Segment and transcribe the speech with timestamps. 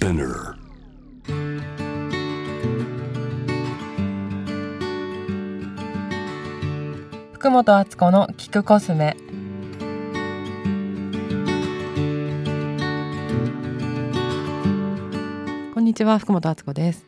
[0.00, 0.54] Spinner.
[7.32, 9.14] 福本敦子の聞くコスメ
[15.74, 17.06] こんにちは福本敦子です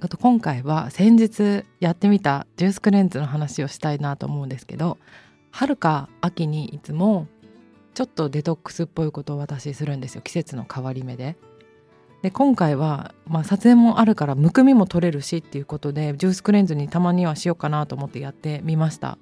[0.00, 4.98] あと今回は先日やってみたジュースクレンズの話をしたいなと思うんですけど
[5.50, 7.26] 春か秋にいつも
[7.94, 10.22] ちょっとデトックスっぽいことを私するんですよ。
[10.22, 11.36] 季節の変わり目で。
[12.22, 19.18] で今回は、まあ、撮影もあるからむくみも取れるしっていうことでジュースクレンズにたまにはしようかなと思ってやってみました。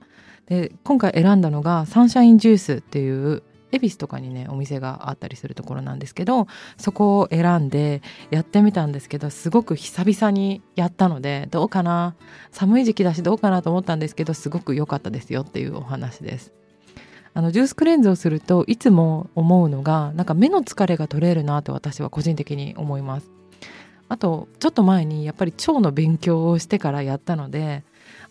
[0.46, 12.16] で今回選んだのがサンシャインジュースっていう恵比寿とかにねお店があったりするところなんですけどそこを選んでやってみたんですけどすごく久々にやったのでどうかな？
[12.50, 16.52] 寒い時期だしどうかなと思ったんですけどすごく良かったですよっていうお話です。
[17.32, 23.30] あのジュースクレンズをするといつも思うのがなんか目の疲れが取れるなと私は個人的に思います。
[24.08, 27.84] あとちょっと前にやっぱり腸の勉強をしてからやったので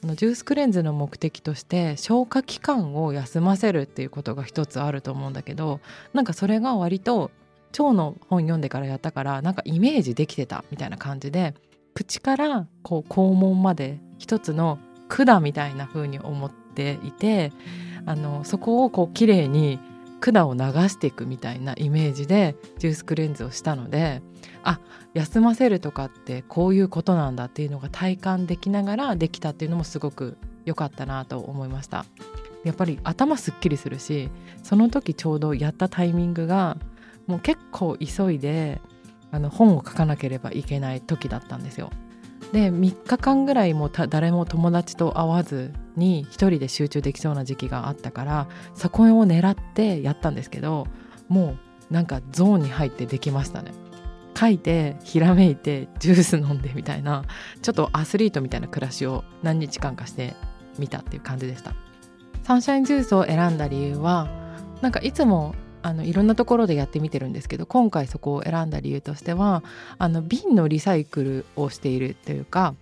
[0.04, 5.80] あのジュースクレンズの目的として消化器官を休ませるっていうことが一つあると思うんだけど
[6.14, 7.32] なんかそれが割と
[7.80, 11.54] 腸の本読んでからやったからなんかイメージできてたみたいな感じで
[11.94, 17.52] 口からこう肛門まで一つの管みたいな風に思ってていて
[18.06, 19.80] あのそこをこう綺麗に
[20.22, 24.22] 管を流していくみたいなイメージでジュースクレンズをしたので
[24.64, 24.80] あ
[25.14, 32.06] 休ませるとかってこういうことなんだっていうのが体感できながらできたっていうのもすごく良かったなと思いました。
[32.64, 34.30] やっぱり頭すっきりするし
[34.64, 36.78] その時ちょうどやったタイミングが
[37.26, 38.82] もう結構急いで
[39.32, 41.90] あの本を書かなければいけない時だったんですよ。
[42.52, 50.88] で3日間ぐらいも誰も友達と会わずに1人で集中できそうな時期があったからそこを狙ってやったんですけど
[51.28, 51.58] も
[51.92, 53.72] うなんかゾーンに入ってできましたね。
[54.38, 57.26] 書いてひらめいてジュース飲んでみたいな
[57.62, 60.34] ちょっとアスリートみたいな暮らしを何日間かして
[60.78, 61.74] みたっていう感じでした。
[62.44, 64.30] サンシャインジュースを選んだ理由は
[64.82, 69.64] なんかいつもあのいろんなところでやってみてるんですけど今回そこを選んだ理由としては
[69.98, 72.76] あの瓶のリサイクルをしているというか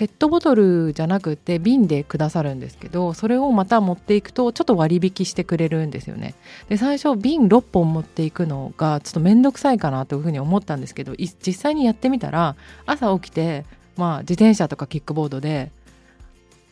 [0.00, 6.34] ペットボトルじゃなくて瓶でくださるんですけどそれをまた持っていくとちょっと割引してくれるんですよね。
[6.70, 12.56] で最初瓶6本持っていくのがちょっと面倒くさいかなというふうに思ったんですけど実際にやってみたら
[12.86, 13.66] 朝起きて
[13.98, 15.70] まあ自転車とかキックボードで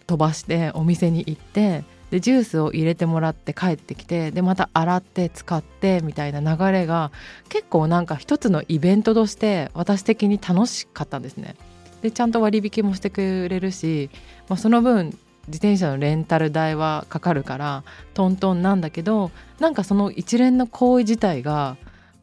[0.06, 7.12] 飛ばしてお店に行ってでジュースを入れてもらって帰ってきてでまた洗って使ってみたいな流れが
[7.48, 11.56] 結構なんか一つのイベントとして私的に楽しかったんですね。
[12.02, 14.10] でちゃんと割引もしてくれるし、
[14.48, 15.06] まあ、その分
[15.48, 17.82] 自転車のレンタル代はかかるから
[18.14, 21.76] トントンなんだけどなんかその一連の行為自体が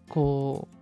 [0.08, 0.75] こう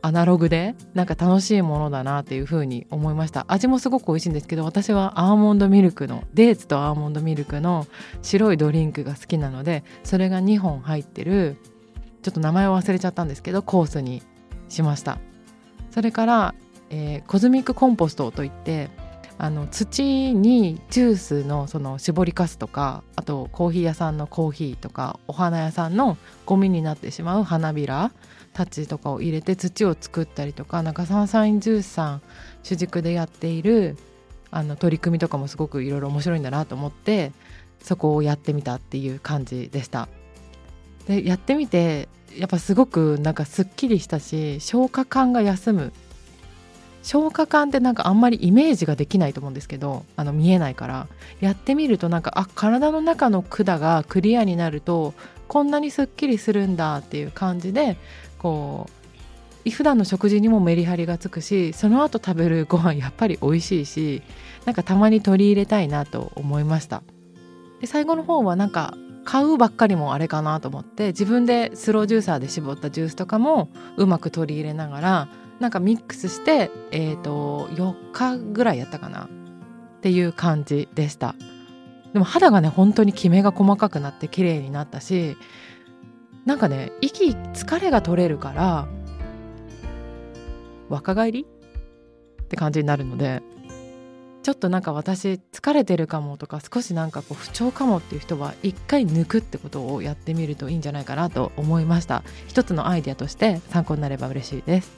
[0.00, 3.44] アナログでなんか楽しいものだなっていう風に思いました。
[3.48, 7.86] 味もすごく美味しいんですけど私はアーモンドミルクのデーツとアーモンドミルクの
[8.22, 11.56] 白いドリンクが好きなのでそれが2本入ってる
[12.22, 14.22] ちょっと名前を忘れちゃったんですけどコースに
[14.68, 15.18] しました。
[15.90, 16.54] それから、
[16.90, 18.90] えー、コズミックコンポストといって
[19.38, 28.10] あの土にジュースのその絞りかすとかあとコーヒー屋さんのコーヒーとかお花屋さんのゴミになってしまう花びら
[28.58, 32.22] たちとかを入れて土を作ったりとかなんかサンサインジュースさん
[32.64, 33.96] 主軸でやっている
[34.50, 37.30] あの取り組みとかもすごくいろいろ面白いんだなと思って
[37.80, 40.08] そこをやってみたっていう感じでした。
[41.06, 45.92] でやってみてやっぱすごくなんかすっきりしたし消化管が休む
[47.04, 51.06] 消化管ってなんかあんまりイメージができないと思うんですけどあの見えないから
[51.40, 55.14] やってみるとなんかあ体の中の管がクリアになると
[55.46, 57.96] こんなにすっきりするんだっていう感じで
[58.38, 58.88] こ
[59.66, 64.22] う普段の食事にもメリハリがつくしその後食べるご飯やっぱり美味しいし
[64.64, 67.02] なんかたまに取り入れたいなと思いました。
[67.80, 68.94] で最後の方はなんか
[69.24, 75.28] 買うばっかりもあれかなと思って自分でスロージューサーで絞ったジュースとかもうまく取り入れながら
[75.60, 79.28] なんかミックスしてえっ、ー、と4日ぐらいやったかなっ
[80.00, 81.34] ていう感じでした。
[82.12, 85.36] でも肌がね本当にキメが細かくなって綺麗になったし
[86.48, 88.88] なんかね息疲れが取れるから
[90.88, 91.42] 若返り？
[91.42, 93.42] って感じになるので
[94.42, 102.22] ちょっとなんか私疲れてるかもとか少しなんかこう不調かもっていう人は一回抜くってことをやってみるといいんじゃないかなと思いました。
[102.46, 104.90] 一つのアイデアとして参考になれば嬉しいです。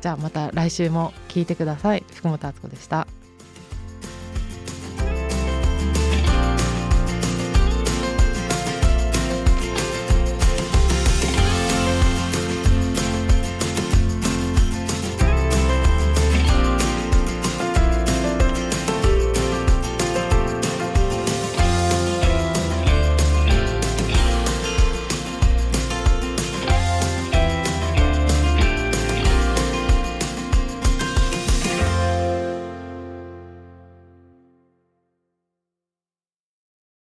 [0.00, 2.02] じゃあまた来週も聞いてください。
[2.12, 3.06] 福本敦子でした。